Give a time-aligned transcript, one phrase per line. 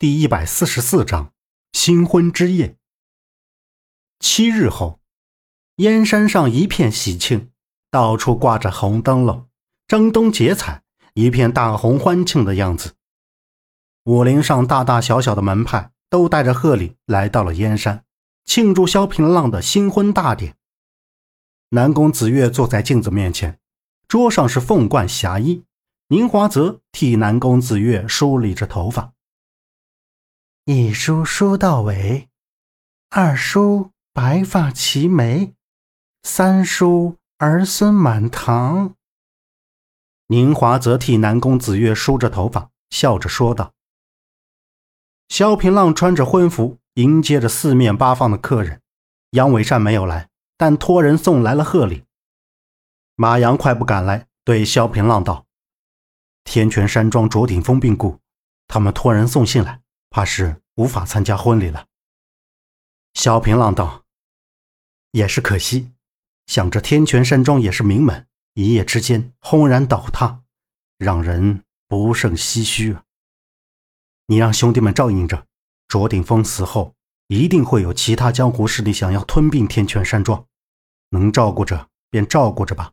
[0.00, 1.34] 第一百四十四章
[1.74, 2.78] 新婚之夜。
[4.18, 4.98] 七日后，
[5.76, 7.50] 燕山上一片喜庆，
[7.90, 9.46] 到处挂着红灯笼，
[9.86, 10.82] 张灯结彩，
[11.12, 12.94] 一片大红欢庆的样子。
[14.04, 18.06] 武林上大大小小的门派都带着贺礼来到了燕山，
[18.46, 20.56] 庆祝萧平浪的新婚大典。
[21.68, 23.58] 南宫子月坐在镜子面前，
[24.08, 25.66] 桌上是凤冠霞衣，
[26.08, 29.12] 宁华泽替南宫子月梳理着头发。
[30.72, 32.28] 一梳梳到尾，
[33.08, 35.52] 二梳白发齐眉，
[36.22, 38.94] 三梳儿孙满堂。
[40.28, 43.72] 宁华则替南宫子月梳着头发，笑着说道。
[45.28, 48.80] 萧平浪穿着婚服迎接着四面八方的客人，
[49.30, 52.04] 杨伟善没有来，但托人送来了贺礼。
[53.16, 55.46] 马阳快步赶来，对萧平浪道
[56.44, 58.20] ：“天泉山庄卓鼎峰病故，
[58.68, 61.86] 他们托人送信来，怕是无法参加婚礼了。”
[63.14, 64.04] 萧平浪道
[65.12, 65.92] ：“也是可惜，
[66.46, 70.42] 想着天泉山庄也是名门，一夜之间轰然倒塌，
[70.98, 73.04] 让人不胜唏嘘啊。”
[74.26, 75.46] 你让兄弟们照应着，
[75.88, 76.94] 卓鼎峰死后，
[77.26, 80.46] 一定会有其他江湖势力想要吞并天泉山庄，
[81.08, 82.92] 能照顾着便照顾着吧。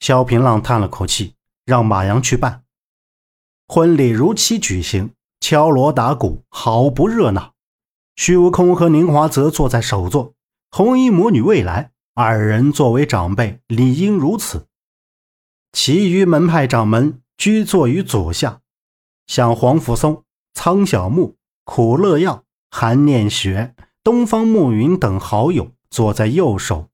[0.00, 2.66] 萧平浪叹了口气，让马阳去办。
[3.66, 5.14] 婚礼如期举行，
[5.48, 7.54] 敲锣打鼓，好不热闹。
[8.16, 10.34] 虚无空和宁华则坐在首座，
[10.72, 14.66] 红衣魔女未来，二人作为长辈，理应如此。
[15.70, 18.60] 其余门派掌门居坐于左下。
[19.28, 26.88] 像黄甫松、苍小木、苦乐药、韩念雪、东方暮云等好友坐在右手，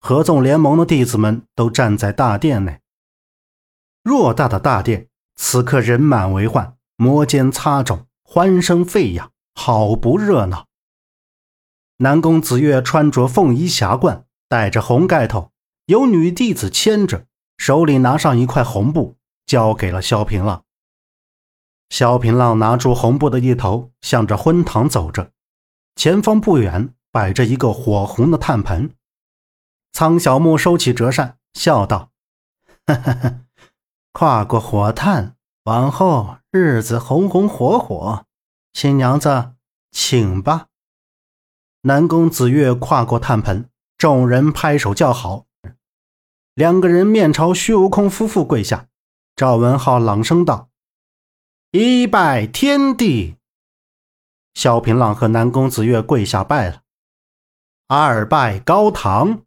[0.00, 2.82] 合纵联盟的弟子们都站在大殿内。
[4.04, 10.66] 偌大的大殿，此刻人满为患，摩肩擦踵，欢声沸扬，好不热闹。
[11.98, 15.52] 南宫子月穿着凤衣霞冠，戴着红盖头，
[15.86, 17.26] 有女弟子牵着，
[17.58, 19.16] 手里拿上一块红布，
[19.46, 20.64] 交给了萧平浪。
[21.88, 25.30] 萧平浪拿出红布的一头，向着婚堂走着。
[25.94, 28.94] 前方不远摆着一个火红的炭盆。
[29.92, 32.10] 苍小木收起折扇，笑道
[32.86, 33.40] ：“哈哈哈，
[34.12, 35.35] 跨过火炭，
[35.66, 38.24] 往后日子红红火火。
[38.72, 39.54] 新娘子，
[39.90, 40.68] 请吧。”
[41.82, 43.68] 南宫子月跨过炭盆，
[43.98, 45.46] 众人拍手叫好。
[46.54, 48.86] 两个人面朝虚无空夫妇跪下。
[49.34, 50.70] 赵文浩朗声道。
[51.72, 53.36] 一拜天地，
[54.54, 56.82] 萧平浪和南宫子月跪下拜了。
[57.88, 59.42] 二拜高堂，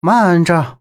[0.00, 0.80] 慢着！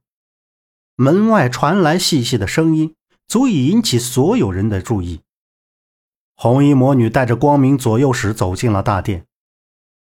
[0.96, 2.94] 门外传来细细的声音，
[3.28, 5.22] 足以引起所有人的注意。
[6.36, 9.26] 红衣魔女带着光明左右使走进了大殿。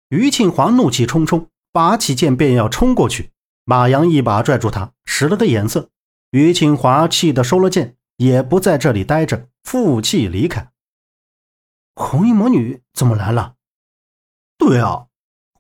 [0.10, 3.32] 于庆华怒气冲冲，拔起剑便要冲过去。
[3.64, 5.90] 马阳一把拽住他，使了个眼色。
[6.32, 7.96] 于庆华气得收了剑。
[8.20, 10.72] 也不在这里待着，负气离开。
[11.96, 13.56] 红衣魔女怎么来了？
[14.58, 15.06] 对啊，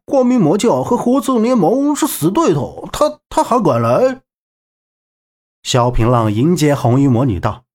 [0.04, 4.24] 光明魔教和合纵联盟是死对头，他他还敢来？
[5.64, 7.66] 萧平浪迎接红衣魔女道：“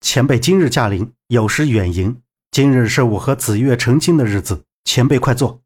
[0.00, 2.22] 前辈今日驾临，有失远迎。
[2.50, 5.62] 今日是我和紫月成亲的日子，前辈快坐。”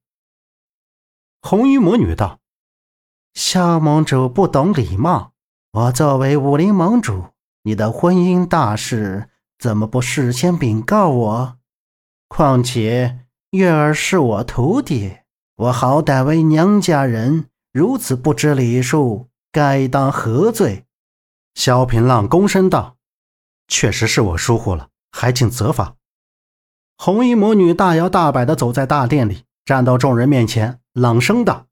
[1.42, 2.40] 红衣魔女道
[3.34, 5.32] ：“萧盟主不懂礼貌，
[5.72, 7.26] 我作为武林盟主。”
[7.66, 9.28] 你的婚姻大事
[9.58, 11.58] 怎么不事先禀告我？
[12.28, 15.16] 况且月儿是我徒弟，
[15.56, 20.85] 我好歹为娘家人，如此不知礼数，该当何罪？
[21.56, 22.98] 萧平浪躬身道
[23.66, 25.96] ：“确实是我疏忽了，还请责罚。”
[26.98, 31.66] 红衣魔女大摇大摆地走在大殿里，站到众人面前，朗声道：“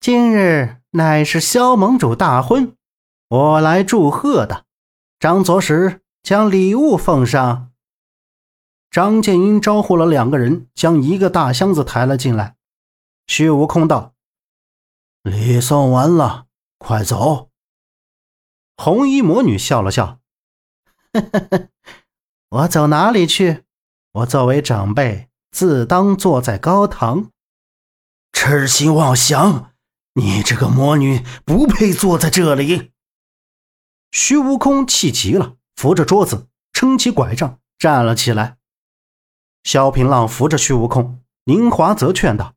[0.00, 2.74] 今日乃是萧盟主大婚，
[3.28, 4.64] 我来祝贺的。”
[5.20, 7.70] 张左石将礼物奉上。
[8.90, 12.56] 张建英招呼了两个人，将一个大箱子抬了进来。
[13.26, 14.14] 虚无空道
[15.22, 16.46] ：“礼送完了，
[16.78, 17.50] 快走。”
[18.76, 20.20] 红衣魔女笑了笑：“，
[22.50, 23.64] 我走哪里去？
[24.12, 27.30] 我作为长辈，自当坐在高堂。
[28.32, 29.72] 痴心妄想！
[30.14, 32.90] 你这个魔女不配坐在这里。”
[34.12, 38.58] 虚无空气急了，扶着桌子，撑起拐杖站了起来。
[39.62, 42.54] 萧平浪扶着虚无空，宁华则劝道：“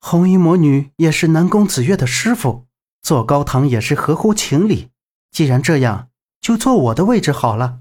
[0.00, 2.66] 红衣魔女也是南宫子月的师傅，
[3.02, 4.90] 坐高堂也是合乎情理。
[5.30, 6.08] 既然这样，
[6.40, 7.80] 就坐我的位置好了。”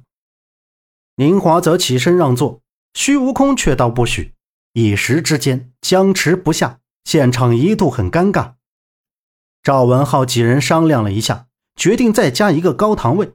[1.18, 2.62] 宁华则起身让座，
[2.94, 4.34] 虚无空却道不许，
[4.74, 8.54] 一时之间僵持不下，现场一度很尴尬。
[9.62, 13.34] 赵文浩几人商量了一下，决定再加一个高堂位。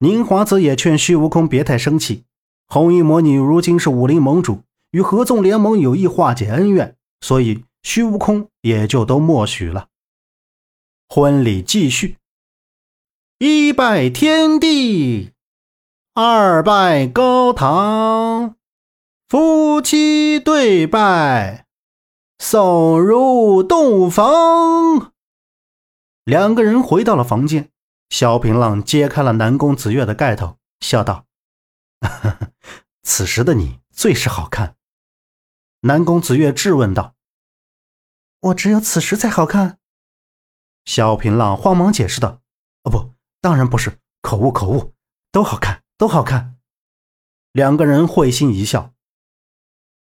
[0.00, 2.24] 宁华则也劝虚无空别太生气，
[2.66, 9.88] 红衣魔女如今是武林盟主，与合纵联盟有意化解恩怨，所以虚无空也就都默许了。
[11.08, 12.16] 婚礼继续，
[13.44, 15.32] 一拜天地，
[16.14, 18.54] 二拜高堂，
[19.28, 21.66] 夫妻对拜，
[22.38, 25.12] 送入洞房。
[26.22, 27.72] 两个人回到了房间。
[28.10, 31.26] 萧平浪揭开了南宫子月的盖头，笑道
[33.02, 34.76] ：“此时的你最是好看。”
[35.82, 37.16] 南宫子月质问道
[38.38, 39.80] ：“我只有此时才好看？”
[40.86, 42.40] 萧平浪慌忙解释道
[42.84, 43.11] ：“哦不，
[43.42, 44.94] 当然不是，口误口误，
[45.30, 46.56] 都好看，都好看。”
[47.52, 48.94] 两个人会心一笑。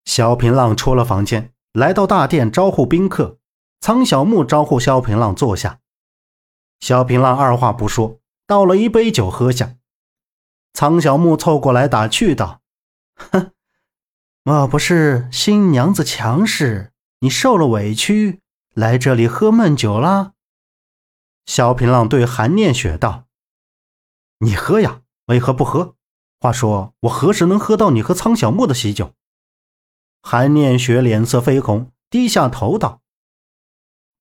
[0.06, 3.40] 萧平浪出了房间，来到大殿招呼宾客。
[3.82, 5.80] 苍小木招呼萧平浪坐下。
[6.80, 9.76] 萧平浪二话不说，倒了一杯酒喝下。
[10.74, 12.62] 苍小木凑过来打趣道
[13.18, 13.52] ：“哼，
[14.46, 18.42] 我不是新娘子强势，你受了委屈
[18.76, 20.34] 来这里喝闷酒啦。”
[21.48, 23.26] 萧平浪对韩念雪道
[24.44, 25.96] ：“你喝呀，为何不喝？
[26.40, 29.14] 话说我何时能喝到你和苍小木的喜酒？”
[30.24, 33.02] 韩念雪脸色绯红，低下头道：“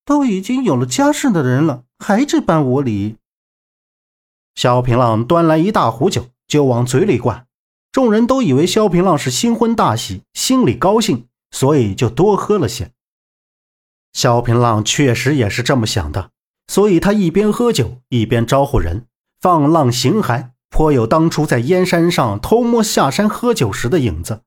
[0.04, 3.16] 都已经有了家室的人了。”还这般无礼！
[4.54, 7.46] 萧平浪端来一大壶酒，就往嘴里灌。
[7.92, 12.92] 众人都以为萧平浪是新婚大喜，心里高兴，所以就多喝了些。
[14.14, 16.30] 萧平浪确实也是这么想的，
[16.68, 19.06] 所以他一边喝酒一边招呼人，
[19.40, 24.42] 放浪形骸，颇有当初在燕山上偷摸下山喝酒时的影子。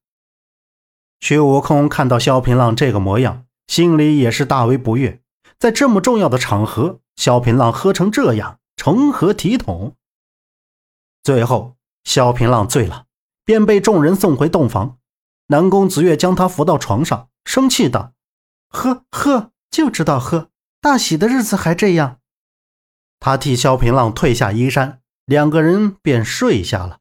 [1.19, 5.21] 薛悟空看到萧平浪这个模样，心里也是大为不悦，
[5.57, 6.99] 在这么重要的场合。
[7.15, 9.95] 萧平浪喝成这样，成何体统？
[11.23, 13.05] 最后，萧平浪醉了，
[13.45, 14.97] 便被众人送回洞房。
[15.47, 18.13] 南宫子月将他扶到床上，生气道
[18.69, 20.49] ：“喝喝，就知道喝！
[20.81, 22.19] 大喜的日子还这样。”
[23.25, 26.99] 他替萧平浪褪下衣衫，两个人便睡下了。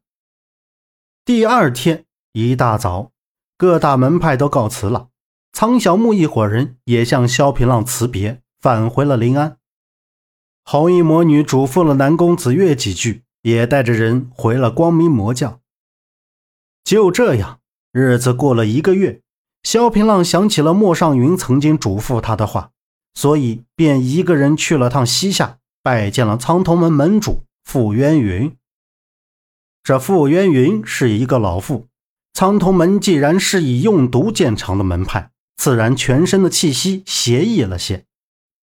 [1.25, 3.11] 第二天一大早，
[3.57, 5.09] 各大门派都告辞了，
[5.51, 9.57] 苍小木一伙人也向萧平浪辞别，返回了临安。
[10.63, 15.59] 红衣魔女嘱咐了南宫子月几句，也带着人回了光明魔教。
[16.85, 17.59] 就这样，
[17.91, 19.19] 日子过了一个月，
[19.63, 22.71] 萧平浪想起了莫尚云曾经嘱咐他的话，
[23.13, 28.57] 所以便一个人去了趟西夏，拜见了苍铜门门主傅渊云。
[29.83, 31.87] 这傅渊云是一个老妇，
[32.33, 38.05] 苍铜门既然是以用毒见长的门派，自然全身的气息邪异了些。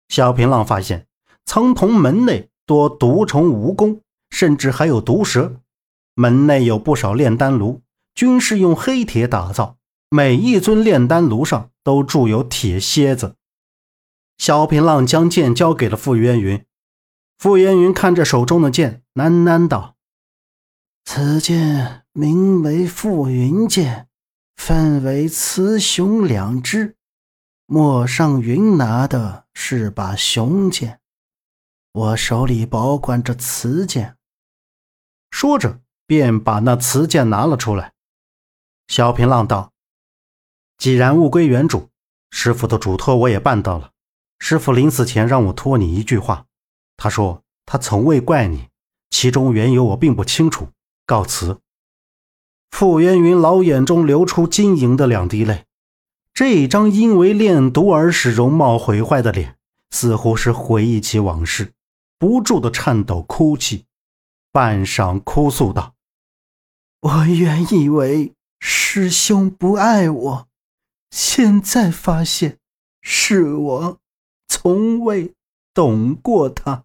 [0.08, 1.08] 萧平浪发现。
[1.46, 5.56] 苍铜门内多毒虫蜈蚣，甚至还有毒蛇。
[6.14, 7.82] 门内有不少炼丹炉，
[8.14, 9.78] 均是用黑铁打造，
[10.10, 13.34] 每一尊炼丹炉上都铸有铁蝎子。
[14.38, 16.64] 萧平浪将剑交给了傅渊云，
[17.40, 19.96] 傅渊云看着手中的剑，喃喃道
[21.06, 24.08] ：“此剑名为傅云剑，
[24.56, 26.98] 分为雌雄两支。
[27.64, 31.00] 莫上云拿的是把雄剑。”
[31.92, 34.18] 我手里保管着雌剑，
[35.30, 37.94] 说着便把那雌剑拿了出来。
[38.88, 39.72] 萧平浪道
[40.76, 41.88] ：“既然物归原主，
[42.30, 43.92] 师傅的嘱托我也办到了。
[44.38, 46.44] 师傅临死前让我托你一句话，
[47.02, 48.68] 他说他从未怪你，
[49.08, 50.68] 其中缘由我并不清楚。
[51.06, 51.58] 告辞。”
[52.70, 55.64] 傅渊云老眼中流出晶莹的两滴泪，
[56.34, 59.56] 这一张因为炼毒而使容貌毁坏的脸，
[59.90, 61.72] 似乎是回忆起往事。
[62.18, 63.86] 不住的颤抖，哭泣，
[64.52, 65.94] 半晌哭诉道
[67.00, 70.48] ：“我原以为师兄不爱我，
[71.10, 72.58] 现在发现
[73.00, 73.98] 是我
[74.46, 75.32] 从未
[75.72, 76.84] 懂过他。”